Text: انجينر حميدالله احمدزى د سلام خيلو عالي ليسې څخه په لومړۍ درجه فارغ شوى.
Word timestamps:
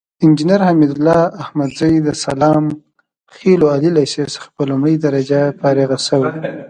انجينر 0.25 0.61
حميدالله 0.69 1.19
احمدزى 1.41 1.93
د 2.07 2.09
سلام 2.25 2.65
خيلو 3.37 3.65
عالي 3.73 3.89
ليسې 3.97 4.23
څخه 4.35 4.47
په 4.55 4.61
لومړۍ 4.69 4.95
درجه 5.05 5.41
فارغ 5.59 5.89
شوى. 6.07 6.29